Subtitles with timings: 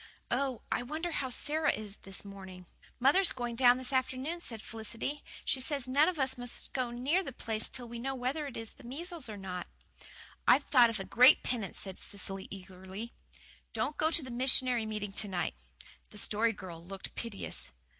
[0.31, 2.65] Oh, I wonder how Sara is this morning."
[2.99, 5.23] "Mother's going down this afternoon," said Felicity.
[5.45, 8.57] "She says none of us must go near the place till we know whether it
[8.57, 9.67] is the measles or not."
[10.47, 13.13] "I've thought of a great penance," said Cecily eagerly.
[13.73, 15.53] "Don't go to the missionary meeting to night."
[16.09, 17.71] The Story Girl looked piteous.